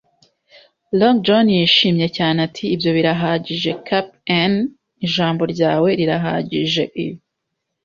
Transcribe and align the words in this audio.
Long 0.99 1.17
John 1.25 1.47
yishimye 1.57 2.07
cyane 2.17 2.37
ati: 2.47 2.63
"Ibyo 2.75 2.89
birahagije, 2.97 3.71
cap'n." 3.87 4.53
“Ijambo 5.05 5.41
ryawe 5.53 5.89
rirahagije. 5.99 6.83
I. 7.05 7.05